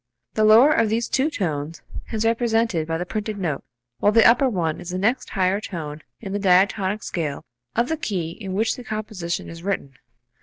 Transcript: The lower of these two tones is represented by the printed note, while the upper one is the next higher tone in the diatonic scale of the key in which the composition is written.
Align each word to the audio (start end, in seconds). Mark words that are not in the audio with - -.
The 0.33 0.43
lower 0.45 0.71
of 0.73 0.89
these 0.89 1.07
two 1.07 1.29
tones 1.29 1.83
is 2.11 2.25
represented 2.25 2.87
by 2.87 2.97
the 2.97 3.05
printed 3.05 3.37
note, 3.37 3.63
while 3.99 4.11
the 4.11 4.27
upper 4.27 4.49
one 4.49 4.81
is 4.81 4.89
the 4.89 4.97
next 4.97 5.29
higher 5.29 5.61
tone 5.61 6.01
in 6.19 6.33
the 6.33 6.39
diatonic 6.39 7.03
scale 7.03 7.45
of 7.75 7.87
the 7.87 7.97
key 7.97 8.31
in 8.31 8.53
which 8.55 8.75
the 8.75 8.83
composition 8.83 9.47
is 9.47 9.61
written. 9.61 9.93